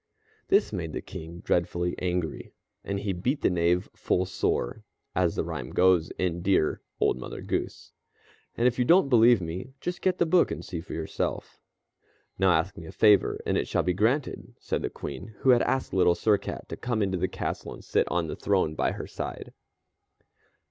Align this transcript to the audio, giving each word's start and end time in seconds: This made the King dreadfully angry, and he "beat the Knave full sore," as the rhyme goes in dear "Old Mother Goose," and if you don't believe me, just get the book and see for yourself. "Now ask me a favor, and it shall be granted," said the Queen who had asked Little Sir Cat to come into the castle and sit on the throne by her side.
This 0.47 0.73
made 0.73 0.93
the 0.93 1.01
King 1.03 1.41
dreadfully 1.41 1.93
angry, 1.99 2.55
and 2.83 3.01
he 3.01 3.13
"beat 3.13 3.43
the 3.43 3.51
Knave 3.51 3.87
full 3.95 4.25
sore," 4.25 4.83
as 5.13 5.35
the 5.35 5.43
rhyme 5.43 5.69
goes 5.69 6.09
in 6.17 6.41
dear 6.41 6.81
"Old 6.99 7.19
Mother 7.19 7.43
Goose," 7.43 7.91
and 8.55 8.67
if 8.67 8.79
you 8.79 8.83
don't 8.83 9.09
believe 9.09 9.41
me, 9.41 9.73
just 9.79 10.01
get 10.01 10.17
the 10.17 10.25
book 10.25 10.49
and 10.49 10.65
see 10.65 10.81
for 10.81 10.93
yourself. 10.93 11.61
"Now 12.39 12.49
ask 12.51 12.75
me 12.77 12.87
a 12.87 12.91
favor, 12.91 13.39
and 13.45 13.59
it 13.59 13.67
shall 13.67 13.83
be 13.83 13.93
granted," 13.93 14.55
said 14.57 14.81
the 14.81 14.89
Queen 14.89 15.35
who 15.41 15.51
had 15.51 15.61
asked 15.61 15.93
Little 15.93 16.15
Sir 16.15 16.35
Cat 16.39 16.67
to 16.69 16.75
come 16.77 17.03
into 17.03 17.19
the 17.19 17.27
castle 17.27 17.71
and 17.71 17.83
sit 17.83 18.07
on 18.09 18.25
the 18.25 18.35
throne 18.35 18.73
by 18.73 18.93
her 18.93 19.05
side. 19.05 19.53